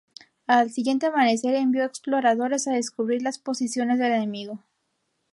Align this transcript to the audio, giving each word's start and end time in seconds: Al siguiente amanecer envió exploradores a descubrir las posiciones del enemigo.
Al 0.47 0.71
siguiente 0.71 1.05
amanecer 1.05 1.53
envió 1.53 1.85
exploradores 1.85 2.67
a 2.67 2.73
descubrir 2.73 3.21
las 3.21 3.37
posiciones 3.37 3.99
del 3.99 4.13
enemigo. 4.13 4.63